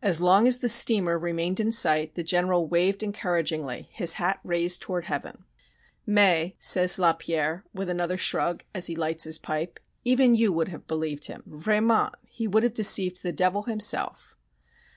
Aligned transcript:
As 0.00 0.20
long 0.20 0.46
as 0.46 0.60
the 0.60 0.68
steamer 0.68 1.18
remained 1.18 1.58
in 1.58 1.72
sight 1.72 2.14
the 2.14 2.22
General 2.22 2.68
waved 2.68 3.02
encouragingly, 3.02 3.88
his 3.90 4.12
hat 4.12 4.38
raised 4.44 4.80
toward 4.80 5.06
Heaven. 5.06 5.42
"Mais," 6.06 6.52
says 6.60 7.00
Lapierre, 7.00 7.64
with 7.74 7.90
another 7.90 8.16
shrug 8.16 8.62
as 8.72 8.86
he 8.86 8.94
lights 8.94 9.24
his 9.24 9.38
pipe, 9.38 9.80
"even 10.04 10.36
you 10.36 10.52
would 10.52 10.68
have 10.68 10.86
believed 10.86 11.24
him. 11.24 11.42
Vraiment! 11.46 12.14
He 12.28 12.46
would 12.46 12.62
have 12.62 12.74
deceived 12.74 13.24
the 13.24 13.32
devil 13.32 13.62
himself!" 13.64 14.36